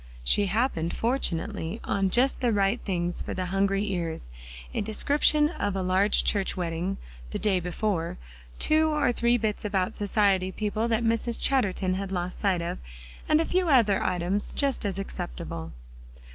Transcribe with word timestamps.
She 0.23 0.47
happened 0.47 0.95
fortunately 0.95 1.79
on 1.83 2.09
just 2.09 2.39
the 2.39 2.51
right 2.51 2.81
things 2.81 3.21
for 3.21 3.35
the 3.35 3.45
hungry 3.45 3.85
ears; 3.93 4.31
a 4.73 4.81
description 4.81 5.49
of 5.49 5.75
a 5.75 5.83
large 5.83 6.23
church 6.23 6.57
wedding, 6.57 6.97
the 7.29 7.37
day 7.37 7.59
before; 7.59 8.17
two 8.57 8.87
or 8.89 9.11
three 9.11 9.37
bits 9.37 9.63
about 9.63 9.93
society 9.93 10.51
people 10.51 10.87
that 10.87 11.03
Mrs. 11.03 11.39
Chatterton 11.39 11.93
had 11.93 12.11
lost 12.11 12.39
sight 12.39 12.63
of, 12.63 12.79
and 13.29 13.39
a 13.39 13.45
few 13.45 13.69
other 13.69 14.01
items 14.03 14.51
just 14.53 14.87
as 14.87 14.97
acceptable. 14.97 15.71